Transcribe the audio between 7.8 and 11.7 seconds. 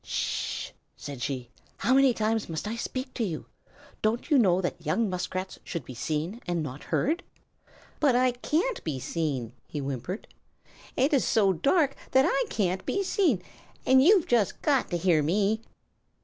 "But I can't be seen," he whimpered. "It is so